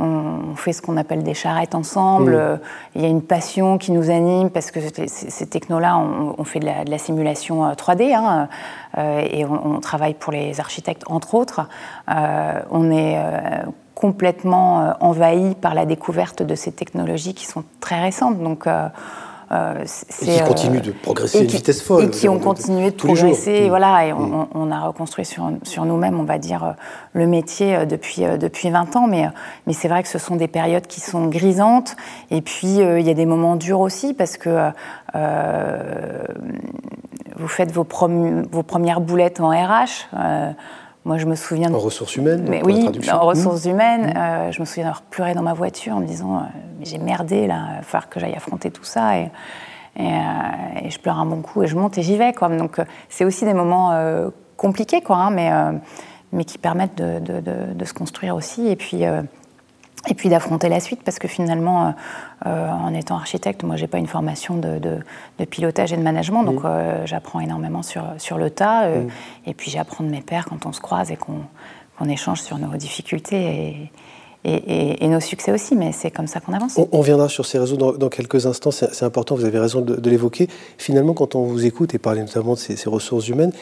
On 0.00 0.54
fait 0.54 0.72
ce 0.72 0.80
qu'on 0.80 0.96
appelle 0.96 1.24
des 1.24 1.34
charrettes 1.34 1.74
ensemble. 1.74 2.36
Mmh. 2.36 2.58
Il 2.94 3.02
y 3.02 3.04
a 3.04 3.08
une 3.08 3.22
passion 3.22 3.78
qui 3.78 3.90
nous 3.90 4.10
anime 4.10 4.48
parce 4.48 4.70
que 4.70 4.78
ces, 5.08 5.46
technos-là, 5.46 5.98
on, 5.98 6.44
fait 6.44 6.60
de 6.60 6.68
la, 6.88 6.98
simulation 6.98 7.68
3D 7.72 8.14
hein, 8.14 8.46
et 8.96 9.44
on, 9.44 9.80
travaille 9.80 10.14
pour 10.14 10.32
les 10.32 10.60
architectes, 10.60 11.02
entre 11.08 11.34
autres. 11.34 11.62
on 12.06 12.92
est 12.92 13.20
complètement 13.96 14.94
envahi 15.00 15.56
par 15.56 15.74
la 15.74 15.84
découverte 15.84 16.44
de 16.44 16.54
ces 16.54 16.70
technologies 16.70 17.34
qui 17.34 17.46
sont 17.46 17.64
très 17.80 18.00
récentes. 18.00 18.40
Donc, 18.40 18.68
euh, 18.68 18.86
et 19.50 19.84
qui 20.26 20.40
continuent 20.42 20.80
de 20.80 20.92
progresser 20.92 21.38
à 21.38 21.40
une 21.42 21.46
vitesse 21.46 21.82
folle. 21.82 22.04
Et 22.04 22.10
qui 22.10 22.28
ont 22.28 22.38
continué 22.38 22.90
de 22.90 22.96
progresser. 22.96 23.66
Mm. 23.66 23.68
Voilà, 23.68 24.06
et 24.06 24.12
mm. 24.12 24.48
on, 24.54 24.70
a 24.70 24.80
reconstruit 24.80 25.24
sur, 25.24 25.50
sur 25.62 25.84
nous-mêmes, 25.84 26.20
on 26.20 26.24
va 26.24 26.38
dire, 26.38 26.64
euh, 26.64 26.72
le 27.14 27.26
métier 27.26 27.76
euh, 27.76 27.84
depuis, 27.86 28.22
depuis 28.38 28.70
20 28.70 28.96
ans. 28.96 29.06
Mais, 29.06 29.28
mais 29.66 29.72
c'est 29.72 29.88
vrai 29.88 30.02
que 30.02 30.08
ce 30.08 30.18
sont 30.18 30.36
des 30.36 30.48
périodes 30.48 30.86
qui 30.86 31.00
sont 31.00 31.26
grisantes. 31.26 31.96
Et 32.30 32.42
puis, 32.42 32.76
il 32.76 33.00
y 33.00 33.10
a 33.10 33.14
des 33.14 33.26
moments 33.26 33.56
durs 33.56 33.80
aussi 33.80 34.14
parce 34.14 34.36
que 34.36 34.70
vous 37.36 37.48
faites 37.48 37.72
vos, 37.72 37.86
vos, 38.50 38.62
premières 38.62 39.00
boulettes 39.00 39.40
en 39.40 39.48
RH. 39.48 40.08
Moi, 41.08 41.16
je 41.16 41.24
me 41.24 41.36
souviens. 41.36 41.72
En 41.72 41.78
ressources 41.78 42.16
humaines 42.16 42.44
mais 42.46 42.62
Oui, 42.62 42.86
en 43.10 43.20
ressources 43.20 43.64
mmh. 43.64 43.70
humaines. 43.70 44.06
Mmh. 44.08 44.18
Euh, 44.18 44.52
je 44.52 44.60
me 44.60 44.66
souviens 44.66 44.84
d'avoir 44.84 45.00
pleuré 45.00 45.32
dans 45.32 45.40
ma 45.40 45.54
voiture 45.54 45.96
en 45.96 46.00
me 46.00 46.06
disant 46.06 46.36
euh, 46.36 46.40
j'ai 46.82 46.98
merdé, 46.98 47.46
là, 47.46 47.68
il 47.70 47.76
va 47.76 47.82
falloir 47.82 48.10
que 48.10 48.20
j'aille 48.20 48.34
affronter 48.34 48.70
tout 48.70 48.84
ça. 48.84 49.18
Et, 49.18 49.30
euh, 50.00 50.02
et, 50.84 50.90
je 50.90 51.00
pleure 51.00 51.18
un 51.18 51.24
bon 51.24 51.40
coup 51.40 51.62
et 51.62 51.66
je 51.66 51.76
monte 51.76 51.96
et 51.96 52.02
j'y 52.02 52.18
vais. 52.18 52.34
Quoi. 52.34 52.50
Donc, 52.50 52.76
c'est 53.08 53.24
aussi 53.24 53.46
des 53.46 53.54
moments 53.54 53.98
compliqués, 54.58 55.00
quoi, 55.00 55.16
hein, 55.16 55.30
mais, 55.30 55.50
mais 56.32 56.44
qui 56.44 56.58
permettent 56.58 56.96
de, 56.98 57.20
de, 57.20 57.72
de, 57.72 57.84
se 57.86 57.94
construire 57.94 58.36
aussi. 58.36 58.68
Et 58.68 58.76
puis 58.76 59.04
et 60.06 60.14
puis 60.14 60.28
d'affronter 60.28 60.68
la 60.68 60.80
suite, 60.80 61.00
parce 61.04 61.18
que 61.18 61.28
finalement, 61.28 61.88
euh, 61.88 61.90
euh, 62.46 62.70
en 62.70 62.94
étant 62.94 63.16
architecte, 63.16 63.62
moi, 63.64 63.76
j'ai 63.76 63.88
pas 63.88 63.98
une 63.98 64.06
formation 64.06 64.56
de, 64.56 64.78
de, 64.78 65.44
pilotage 65.44 65.92
et 65.92 65.96
de 65.96 66.02
management, 66.02 66.44
donc 66.44 66.60
euh, 66.64 67.04
j'apprends 67.04 67.40
énormément 67.40 67.82
sur, 67.82 68.04
sur 68.18 68.38
le 68.38 68.50
tas, 68.50 68.88
et 69.46 69.54
puis 69.54 69.70
j'apprends 69.70 70.04
de 70.04 70.10
mes 70.10 70.20
pairs 70.20 70.46
quand 70.46 70.66
on 70.66 70.72
se 70.72 70.80
croise 70.80 71.10
et 71.10 71.16
qu'on 71.16 72.08
échange 72.08 72.42
sur 72.42 72.58
nos 72.58 72.76
difficultés 72.76 73.36
et, 73.36 73.92
et, 74.44 75.04
et, 75.04 75.08
nos 75.08 75.20
succès 75.20 75.50
aussi, 75.50 75.74
mais 75.74 75.90
c'est 75.92 76.12
comme 76.12 76.28
ça 76.28 76.38
qu'on 76.38 76.52
avance. 76.52 76.78
On, 76.92 77.00
viendra 77.00 77.28
sur 77.28 77.44
ces 77.44 77.58
réseaux 77.58 77.76
dans, 77.76 78.08
quelques 78.08 78.46
instants, 78.46 78.70
c'est 78.70 79.02
important, 79.02 79.34
vous 79.34 79.44
avez 79.44 79.58
raison 79.58 79.80
de, 79.80 80.10
l'évoquer. 80.10 80.48
Finalement, 80.78 81.12
quand 81.12 81.34
on 81.34 81.42
vous 81.42 81.66
écoute 81.66 81.94
et 81.94 81.98
parler 81.98 82.20
notamment 82.20 82.54
de 82.54 82.58
ces, 82.58 82.76
ces 82.76 82.88
ressources 82.88 83.28
humaines, 83.28 83.52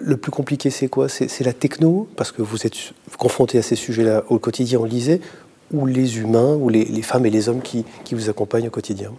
le 0.00 0.16
plus 0.16 0.30
compliqué, 0.30 0.70
c'est 0.70 0.88
quoi? 0.88 1.08
C'est 1.08 1.44
la 1.44 1.54
techno, 1.54 2.08
parce 2.16 2.30
que 2.30 2.42
vous 2.42 2.66
êtes 2.66 2.92
confronté 3.16 3.58
à 3.58 3.62
ces 3.62 3.76
sujets-là 3.76 4.24
au 4.28 4.38
quotidien, 4.38 4.80
on 4.80 4.84
lisait, 4.84 5.20
ou 5.72 5.86
les 5.86 6.18
humains, 6.18 6.54
ou 6.54 6.68
les, 6.68 7.02
femmes 7.02 7.26
et 7.26 7.30
les 7.30 7.48
hommes 7.48 7.62
qui, 7.62 7.84
qui, 8.04 8.14
vous 8.14 8.28
accompagnent 8.28 8.68
au 8.68 8.70
quotidien 8.70 9.10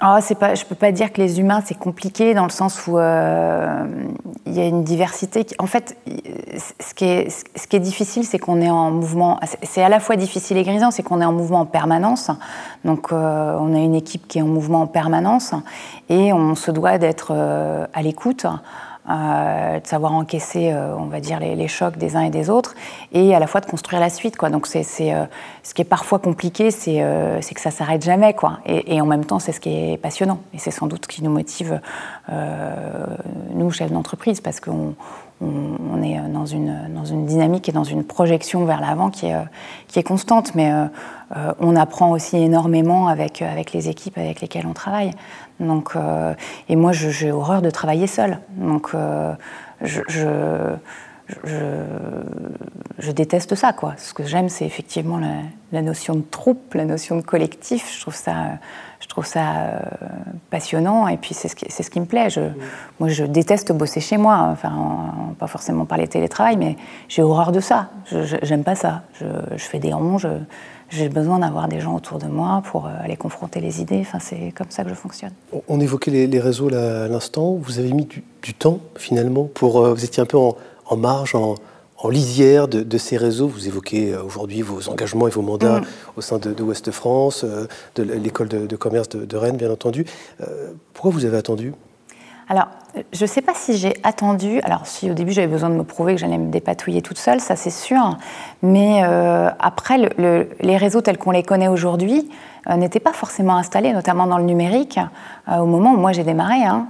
Oh, 0.00 0.16
pas, 0.38 0.54
je 0.54 0.64
peux 0.64 0.76
pas 0.76 0.92
dire 0.92 1.12
que 1.12 1.20
les 1.20 1.40
humains 1.40 1.60
c'est 1.64 1.76
compliqué 1.76 2.32
dans 2.32 2.44
le 2.44 2.50
sens 2.50 2.86
où 2.86 2.98
euh, 2.98 3.84
il 4.46 4.54
y 4.54 4.60
a 4.60 4.64
une 4.64 4.84
diversité. 4.84 5.44
En 5.58 5.66
fait, 5.66 5.96
ce 6.06 6.94
qui 6.94 7.04
est, 7.04 7.30
ce 7.30 7.66
qui 7.66 7.74
est 7.74 7.80
difficile, 7.80 8.24
c'est 8.24 8.38
qu'on 8.38 8.60
est 8.60 8.70
en 8.70 8.92
mouvement. 8.92 9.40
C'est 9.64 9.82
à 9.82 9.88
la 9.88 9.98
fois 9.98 10.14
difficile 10.14 10.56
et 10.56 10.62
grisant, 10.62 10.92
c'est 10.92 11.02
qu'on 11.02 11.20
est 11.20 11.24
en 11.24 11.32
mouvement 11.32 11.60
en 11.60 11.66
permanence. 11.66 12.30
Donc, 12.84 13.12
euh, 13.12 13.56
on 13.58 13.74
a 13.74 13.78
une 13.78 13.96
équipe 13.96 14.28
qui 14.28 14.38
est 14.38 14.42
en 14.42 14.46
mouvement 14.46 14.82
en 14.82 14.86
permanence 14.86 15.52
et 16.08 16.32
on 16.32 16.54
se 16.54 16.70
doit 16.70 16.98
d'être 16.98 17.32
euh, 17.32 17.84
à 17.92 18.02
l'écoute. 18.02 18.46
Euh, 19.08 19.80
de 19.80 19.86
savoir 19.86 20.12
encaisser, 20.12 20.70
euh, 20.70 20.94
on 20.98 21.06
va 21.06 21.20
dire, 21.20 21.40
les, 21.40 21.68
chocs 21.68 21.96
des 21.96 22.14
uns 22.14 22.22
et 22.22 22.30
des 22.30 22.50
autres, 22.50 22.74
et 23.12 23.34
à 23.34 23.38
la 23.38 23.46
fois 23.46 23.62
de 23.62 23.66
construire 23.66 24.00
la 24.00 24.10
suite. 24.10 24.36
Quoi. 24.36 24.50
Donc, 24.50 24.66
c'est, 24.66 24.84
euh, 25.00 25.24
ce 25.62 25.72
qui 25.72 25.80
est 25.80 25.86
parfois 25.86 26.18
compliqué, 26.18 26.70
c'est, 26.70 27.02
c'est 27.40 27.54
que 27.54 27.60
ça 27.60 27.70
s'arrête 27.70 28.04
jamais, 28.04 28.34
quoi. 28.34 28.58
Et, 28.66 29.00
en 29.00 29.06
même 29.06 29.24
temps, 29.24 29.38
c'est 29.38 29.52
ce 29.52 29.60
qui 29.60 29.70
est 29.70 29.96
passionnant, 29.96 30.40
et 30.52 30.58
c'est 30.58 30.70
sans 30.70 30.86
doute 30.86 31.06
ce 31.06 31.08
qui 31.08 31.22
nous 31.22 31.30
motive, 31.30 31.80
nous, 33.54 33.70
chefs 33.70 33.92
d'entreprise, 33.92 34.40
parce 34.40 34.60
qu'on 34.60 34.94
on, 35.40 36.02
est 36.02 36.18
dans 36.32 36.46
une, 36.46 36.88
dans 36.94 37.04
une 37.04 37.26
dynamique 37.26 37.68
et 37.68 37.72
dans 37.72 37.84
une 37.84 38.04
projection 38.04 38.64
vers 38.64 38.80
l'avant 38.80 39.10
qui 39.10 39.26
est, 39.26 39.36
qui 39.86 39.98
est 39.98 40.02
constante, 40.02 40.54
mais 40.54 40.72
on 41.60 41.76
apprend 41.76 42.10
aussi 42.10 42.36
énormément 42.36 43.08
avec, 43.08 43.42
avec 43.42 43.72
les 43.72 43.88
équipes 43.88 44.18
avec 44.18 44.40
lesquelles 44.40 44.66
on 44.66 44.72
travaille. 44.72 45.12
Donc, 45.60 45.96
euh, 45.96 46.34
et 46.68 46.76
moi, 46.76 46.92
j'ai 46.92 47.32
horreur 47.32 47.62
de 47.62 47.70
travailler 47.70 48.06
seule. 48.06 48.38
Donc, 48.56 48.90
euh, 48.94 49.34
je, 49.82 50.00
je, 50.08 50.76
déteste 53.12 53.54
ça. 53.54 53.72
Quoi. 53.72 53.94
Ce 53.98 54.14
que 54.14 54.24
j'aime, 54.24 54.48
c'est 54.48 54.64
effectivement 54.64 55.18
la, 55.72 55.82
notion 55.82 56.14
de 56.14 56.22
troupe, 56.22 56.74
la 56.74 56.84
notion 56.84 57.16
de 57.16 57.22
collectif. 57.22 57.92
Je 57.94 58.00
trouve 58.00 58.14
ça, 58.14 58.58
je 59.00 59.06
trouve 59.06 59.26
ça 59.26 59.40
euh, 59.40 59.78
passionnant 60.50 61.08
et 61.08 61.16
puis 61.16 61.34
c'est 61.34 61.48
ce, 61.48 61.90
qui, 61.90 62.00
me 62.00 62.06
plaît. 62.06 62.30
Je, 62.30 62.40
moi, 62.98 63.08
je 63.08 63.24
déteste 63.24 63.72
bosser 63.72 64.00
chez 64.00 64.16
moi. 64.16 64.48
Enfin, 64.50 65.14
pas 65.38 65.46
forcément 65.46 65.84
parler 65.84 66.08
télétravail, 66.08 66.56
mais 66.56 66.76
j'ai 67.08 67.22
horreur 67.22 67.52
de 67.52 67.60
ça. 67.60 67.90
J'aime 68.42 68.64
pas 68.64 68.74
ça. 68.74 69.02
Je, 69.20 69.24
fais 69.56 69.78
des 69.78 69.92
ronges 69.92 70.26
j'ai 70.90 71.08
besoin 71.08 71.40
d'avoir 71.40 71.68
des 71.68 71.80
gens 71.80 71.94
autour 71.94 72.18
de 72.18 72.26
moi 72.26 72.62
pour 72.70 72.86
euh, 72.86 72.90
aller 73.02 73.16
confronter 73.16 73.60
les 73.60 73.80
idées. 73.80 74.00
Enfin, 74.00 74.18
c'est 74.20 74.52
comme 74.56 74.70
ça 74.70 74.84
que 74.84 74.90
je 74.90 74.94
fonctionne. 74.94 75.32
On 75.68 75.80
évoquait 75.80 76.10
les, 76.10 76.40
réseaux 76.40 76.68
à 76.68 77.08
l'instant. 77.08 77.54
Vous 77.60 77.78
avez 77.78 77.92
mis 77.92 78.06
du, 78.06 78.54
temps 78.54 78.78
finalement 78.96 79.44
pour. 79.44 79.78
Euh, 79.84 79.92
vous 79.92 80.04
étiez 80.04 80.22
un 80.22 80.26
peu 80.26 80.38
en, 80.38 80.96
marge, 80.96 81.34
en, 81.34 81.56
lisière 82.06 82.68
de, 82.68 82.98
ces 82.98 83.16
réseaux. 83.16 83.48
Vous 83.48 83.66
évoquez 83.66 84.12
euh, 84.14 84.22
aujourd'hui 84.22 84.62
vos 84.62 84.88
engagements 84.88 85.26
et 85.26 85.30
vos 85.30 85.42
mandats 85.42 85.80
mm. 85.80 85.86
au 86.16 86.20
sein 86.20 86.38
de, 86.38 86.62
Ouest 86.62 86.90
France, 86.90 87.44
de 87.96 88.02
l'école 88.02 88.48
de, 88.48 88.76
commerce 88.76 89.08
de, 89.08 89.36
Rennes, 89.36 89.56
bien 89.56 89.70
entendu. 89.70 90.04
pourquoi 90.92 91.10
vous 91.10 91.24
avez 91.24 91.36
attendu? 91.36 91.72
Alors, 92.48 92.68
je 93.12 93.22
ne 93.22 93.26
sais 93.26 93.42
pas 93.42 93.54
si 93.54 93.76
j'ai 93.76 93.94
attendu. 94.02 94.60
Alors, 94.60 94.86
si 94.86 95.10
au 95.10 95.14
début 95.14 95.32
j'avais 95.32 95.46
besoin 95.46 95.70
de 95.70 95.74
me 95.74 95.84
prouver 95.84 96.14
que 96.14 96.20
j'allais 96.20 96.38
me 96.38 96.50
dépatouiller 96.50 97.02
toute 97.02 97.18
seule, 97.18 97.40
ça 97.40 97.56
c'est 97.56 97.70
sûr. 97.70 98.16
Mais 98.62 99.02
euh, 99.04 99.50
après, 99.58 99.98
les 100.18 100.76
réseaux 100.76 101.00
tels 101.00 101.18
qu'on 101.18 101.30
les 101.30 101.42
connaît 101.42 101.68
aujourd'hui 101.68 102.28
euh, 102.68 102.76
n'étaient 102.76 103.00
pas 103.00 103.12
forcément 103.12 103.56
installés, 103.56 103.92
notamment 103.92 104.26
dans 104.26 104.38
le 104.38 104.44
numérique, 104.44 104.98
euh, 105.48 105.58
au 105.58 105.66
moment 105.66 105.92
où 105.92 105.96
moi 105.96 106.12
j'ai 106.12 106.24
démarré. 106.24 106.64
Hein. 106.64 106.86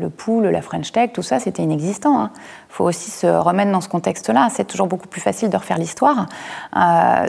le 0.00 0.08
pool, 0.08 0.46
la 0.48 0.62
French 0.62 0.90
Tech, 0.90 1.12
tout 1.12 1.22
ça, 1.22 1.38
c'était 1.38 1.62
inexistant. 1.62 2.14
Il 2.14 2.22
hein. 2.24 2.30
faut 2.68 2.84
aussi 2.84 3.10
se 3.10 3.26
remettre 3.26 3.70
dans 3.70 3.80
ce 3.80 3.88
contexte-là. 3.88 4.48
C'est 4.50 4.64
toujours 4.64 4.88
beaucoup 4.88 5.08
plus 5.08 5.20
facile 5.20 5.50
de 5.50 5.56
refaire 5.56 5.78
l'histoire. 5.78 6.26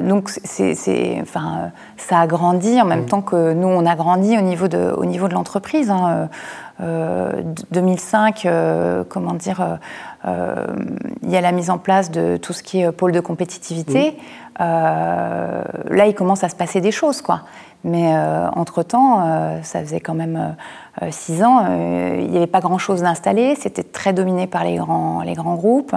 donc, 0.02 0.30
c'est, 0.30 1.20
enfin, 1.22 1.72
ça 1.98 2.20
a 2.20 2.28
grandi 2.28 2.82
en 2.82 2.86
même 2.86 3.02
mmh. 3.02 3.06
temps 3.06 3.22
que 3.22 3.54
nous, 3.54 3.68
on 3.68 3.86
a 3.86 3.96
grandi 3.96 4.38
au 4.38 4.42
niveau 4.42 4.68
de, 4.68 4.94
au 4.98 5.06
niveau 5.06 5.28
de 5.28 5.34
l'entreprise. 5.34 5.92
Hein. 5.92 6.30
2005, 7.84 8.46
euh, 8.46 9.04
comment 9.08 9.34
dire, 9.34 9.62
euh, 9.62 9.76
euh, 10.26 10.66
il 11.22 11.30
y 11.30 11.36
a 11.36 11.42
la 11.42 11.52
mise 11.52 11.70
en 11.70 11.78
place 11.78 12.12
de 12.12 12.38
tout 12.38 12.54
ce 12.54 12.64
qui 12.64 12.82
est 12.82 12.92
pôle 12.92 13.12
de 13.12 13.20
compétitivité. 13.20 14.18
là, 14.60 16.08
il 16.08 16.16
commence 16.16 16.44
à 16.44 16.50
se 16.50 16.56
passer 16.56 16.80
des 16.80 16.92
choses, 16.92 17.22
quoi. 17.22 17.42
Mais 17.84 18.16
entre-temps, 18.56 19.62
ça 19.62 19.82
faisait 19.82 20.00
quand 20.00 20.14
même 20.14 20.56
six 21.10 21.44
ans, 21.44 21.66
il 21.68 22.30
n'y 22.30 22.38
avait 22.38 22.48
pas 22.48 22.62
grand-chose 22.62 23.02
d'installé, 23.02 23.56
c'était 23.60 23.84
très 23.84 24.14
dominé 24.14 24.48
par 24.48 24.64
les 24.64 24.76
grands, 24.76 25.22
les 25.22 25.34
grands 25.34 25.56
groupes. 25.56 25.94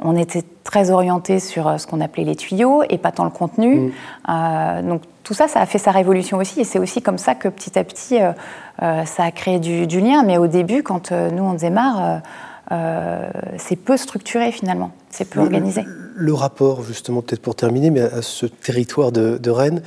On 0.00 0.14
était 0.14 0.44
très 0.62 0.90
orienté 0.90 1.38
sur 1.38 1.80
ce 1.80 1.86
qu'on 1.86 2.02
appelait 2.02 2.24
les 2.24 2.36
tuyaux 2.36 2.82
et 2.90 2.98
pas 2.98 3.12
tant 3.12 3.24
le 3.24 3.30
contenu. 3.30 3.92
Mm. 4.28 4.88
donc 4.88 5.02
tout 5.22 5.34
ça, 5.34 5.48
ça 5.48 5.60
a 5.60 5.66
fait 5.66 5.78
sa 5.78 5.90
révolution 5.90 6.38
aussi. 6.38 6.60
Et 6.60 6.64
c'est 6.64 6.78
aussi 6.78 7.02
comme 7.02 7.18
ça 7.18 7.34
que 7.34 7.48
petit 7.48 7.78
à 7.78 7.84
petit, 7.84 8.18
euh, 8.20 9.04
ça 9.04 9.24
a 9.24 9.30
créé 9.30 9.58
du, 9.58 10.00
lien, 10.00 10.22
mais 10.22 10.38
au 10.38 10.46
début, 10.46 10.82
quand 10.82 11.12
euh, 11.12 11.30
nous 11.30 11.42
on 11.42 11.54
démarre, 11.54 12.22
euh, 12.70 13.30
c'est 13.58 13.76
peu 13.76 13.96
structuré 13.96 14.50
finalement, 14.52 14.92
c'est 15.10 15.28
peu 15.28 15.40
organisé. 15.40 15.84
Le 16.14 16.34
rapport, 16.34 16.82
justement, 16.82 17.22
peut-être 17.22 17.42
pour 17.42 17.54
terminer, 17.54 17.90
mais 17.90 18.00
à 18.00 18.22
ce 18.22 18.46
territoire 18.46 19.12
de 19.12 19.50
Rennes, 19.50 19.82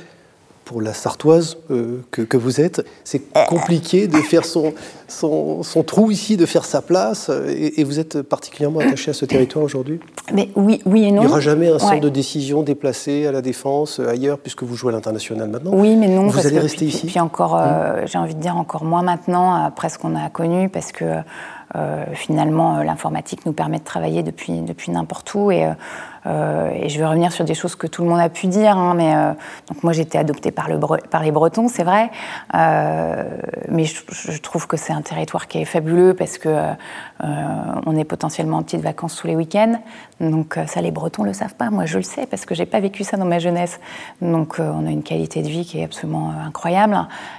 pour 0.66 0.82
la 0.82 0.92
Sartoise 0.92 1.58
euh, 1.70 2.02
que, 2.10 2.36
vous 2.36 2.60
êtes, 2.60 2.84
c'est 3.04 3.22
compliqué 3.48 4.08
de 4.08 4.16
faire 4.16 4.44
son, 4.44 4.74
son, 5.06 5.62
trou 5.86 6.10
ici, 6.10 6.36
de 6.36 6.44
faire 6.44 6.64
sa 6.64 6.82
place, 6.82 7.30
et, 7.46 7.84
vous 7.84 8.00
êtes 8.00 8.20
particulièrement 8.22 8.80
attaché 8.80 9.12
à 9.12 9.14
ce 9.14 9.24
territoire 9.24 9.64
aujourd'hui? 9.64 10.00
Mais 10.34 10.50
oui, 10.56 10.82
oui 10.84 11.04
et 11.04 11.12
non. 11.12 11.22
Il 11.22 11.26
n'y 11.26 11.30
aura 11.30 11.40
jamais 11.40 11.68
un 11.68 11.78
centre 11.78 12.00
de 12.00 12.08
décision 12.08 12.64
déplacé 12.64 13.28
à 13.28 13.32
la 13.32 13.42
défense, 13.42 14.00
euh, 14.00 14.08
ailleurs, 14.08 14.38
puisque 14.40 14.64
vous 14.64 14.74
jouez 14.74 14.90
à 14.90 14.96
l'international 14.96 15.48
maintenant? 15.48 15.70
Oui, 15.72 15.94
mais 15.94 16.08
non. 16.08 16.26
Vous 16.26 16.46
allez 16.46 16.58
rester 16.58 16.84
ici? 16.84 17.06
Puis 17.06 17.20
encore, 17.20 17.56
euh, 17.56 18.00
hum. 18.00 18.06
j'ai 18.08 18.18
envie 18.18 18.34
de 18.34 18.40
dire 18.40 18.56
encore 18.56 18.84
moins 18.84 19.02
maintenant, 19.02 19.54
après 19.54 19.88
ce 19.88 19.98
qu'on 19.98 20.16
a 20.16 20.28
connu, 20.30 20.68
parce 20.68 20.90
que 20.90 21.04
finalement, 22.14 22.82
l'informatique 22.82 23.44
nous 23.44 23.52
permet 23.52 23.78
de 23.78 23.84
travailler 23.84 24.22
depuis, 24.22 24.62
depuis 24.62 24.90
n'importe 24.92 25.34
où, 25.34 25.50
et 25.50 25.68
euh, 26.26 26.70
et 26.74 26.88
je 26.88 26.98
vais 26.98 27.06
revenir 27.06 27.32
sur 27.32 27.44
des 27.44 27.54
choses 27.54 27.76
que 27.76 27.86
tout 27.86 28.02
le 28.02 28.08
monde 28.08 28.20
a 28.20 28.28
pu 28.28 28.46
dire, 28.48 28.76
hein, 28.76 28.94
mais 28.94 29.14
euh, 29.14 29.32
donc 29.68 29.82
moi 29.82 29.96
été 29.96 30.18
adoptée 30.18 30.50
par, 30.50 30.68
le 30.68 30.78
par 31.08 31.22
les 31.22 31.30
Bretons, 31.30 31.68
c'est 31.68 31.84
vrai, 31.84 32.10
euh, 32.54 33.24
mais 33.68 33.84
je, 33.84 34.40
trouve 34.42 34.66
que 34.66 34.76
c'est 34.76 34.92
un 34.92 35.00
territoire 35.02 35.46
qui 35.46 35.58
est 35.58 35.64
fabuleux 35.64 36.14
parce 36.14 36.38
que 36.38 36.48
on 37.22 37.96
est 37.96 38.04
potentiellement 38.04 38.58
en 38.58 38.62
petites 38.62 38.82
vacances 38.82 39.16
tous 39.16 39.26
les 39.26 39.34
week-ends, 39.36 39.80
donc 40.20 40.58
ça 40.66 40.82
les 40.82 40.90
Bretons 40.90 41.22
le 41.22 41.32
savent 41.32 41.54
pas, 41.54 41.70
moi 41.70 41.86
je 41.86 41.96
le 41.96 42.02
sais 42.02 42.26
parce 42.26 42.44
que 42.44 42.54
j'ai 42.54 42.66
pas 42.66 42.80
vécu 42.80 43.04
ça 43.04 43.16
dans 43.16 43.24
ma 43.24 43.38
jeunesse, 43.38 43.80
donc 44.20 44.56
on 44.58 44.86
a 44.86 44.90
une 44.90 45.02
qualité 45.02 45.42
de 45.42 45.48
vie 45.48 45.64
qui 45.64 45.80
est 45.80 45.84
absolument 45.84 46.32
incroyable. 46.46 46.98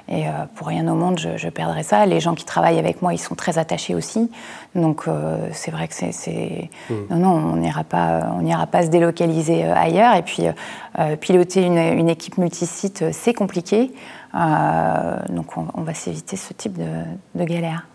Et 0.10 0.25
pour 0.56 0.67
rien 0.67 0.88
au 0.88 0.96
monde 0.96 1.20
je, 1.20 1.38
je, 1.38 1.50
perdrai 1.50 1.84
ça. 1.84 2.06
Les 2.06 2.20
gens 2.20 2.34
qui 2.34 2.46
travaillent 2.46 2.79
avec 2.79 3.01
moi 3.01 3.13
ils 3.13 3.20
sont 3.20 3.36
très 3.36 3.60
attachés 3.60 3.94
aussi, 3.94 4.32
donc 4.77 5.05
c'est 5.51 5.72
vrai 5.72 5.88
que 5.88 5.93
c'est 5.93 6.69
mmh. 6.89 6.93
non 7.10 7.17
non 7.17 7.53
on 7.53 7.55
n'ira 7.57 7.84
pas 7.84 8.31
on 8.38 8.41
n'ira 8.41 8.67
pas 8.67 8.84
se 8.84 8.88
délocaliser 8.88 9.65
euh, 9.65 9.74
ailleurs. 9.75 10.15
Et 10.15 10.24
puis, 10.24 10.48
euh, 10.48 10.51
euh, 11.00 11.15
piloter 11.15 11.63
une, 11.63 12.10
équipe 12.10 12.38
multisite, 12.38 13.05
c'est 13.12 13.34
compliqué. 13.34 13.91
donc, 14.34 15.57
on, 15.57 15.81
va 15.81 15.93
s'éviter 15.93 16.38
ce 16.38 16.53
type 16.53 16.77
de, 16.77 17.43
galère. 17.43 17.88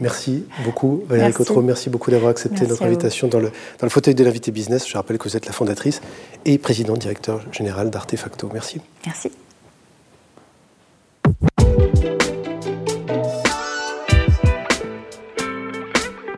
Merci 0.00 0.46
beaucoup, 0.64 1.02
Valérie 1.08 1.32
Cotreau. 1.32 1.62
Merci 1.62 1.90
beaucoup 1.90 2.10
d'avoir 2.10 2.30
accepté 2.30 2.66
notre 2.66 2.84
invitation 2.84 3.28
dans 3.28 3.38
le, 3.38 3.48
dans 3.48 3.84
le 3.84 3.88
fauteuil 3.88 4.14
de 4.14 4.24
l'invité 4.24 4.50
business. 4.50 4.88
Je 4.88 4.96
rappelle 4.96 5.18
que 5.18 5.28
vous 5.28 5.36
êtes 5.36 5.46
la 5.46 5.52
fondatrice 5.52 6.00
et 6.44 6.58
présidente 6.58 6.98
directeur 6.98 7.40
général 7.52 7.90
d'Artefacto. 7.90 8.50
Merci. 8.52 8.80
Merci. 9.04 9.30